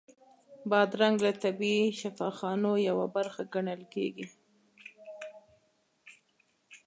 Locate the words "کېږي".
3.93-4.27